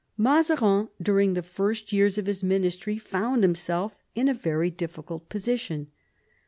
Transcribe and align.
Mazarin, 0.17 0.89
during 0.99 1.35
the 1.35 1.43
first 1.43 1.93
years 1.93 2.17
of 2.17 2.25
his 2.25 2.41
ministry, 2.41 2.97
found 2.97 3.43
himself 3.43 3.93
in 4.15 4.27
a 4.27 4.33
very 4.33 4.71
diflBcult 4.71 5.29
position. 5.29 5.91